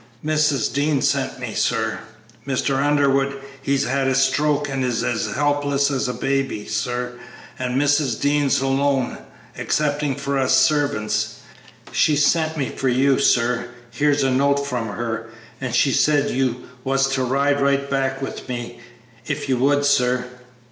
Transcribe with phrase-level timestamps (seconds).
[0.25, 0.73] "Mrs.
[0.73, 1.99] Dean sent me, sir.
[2.47, 2.83] Mr.
[2.83, 7.13] Underwood, he's had a stroke and is as helpless as a baby, sir,
[7.59, 8.19] and Mrs.
[8.19, 9.19] Dean's alone,
[9.55, 11.41] excepting for us servants.
[11.91, 15.29] She sent me for you, sir; here's a note from her,
[15.61, 18.79] and she said you was to ride right back with me,
[19.27, 20.25] if you would, sir."